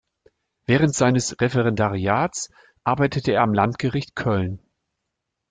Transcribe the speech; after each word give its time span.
Während 0.65 0.95
seines 0.95 1.39
Referendariats 1.39 2.49
arbeitete 2.83 3.33
er 3.33 3.43
am 3.43 3.53
Landgericht 3.53 4.15
Köln. 4.15 4.59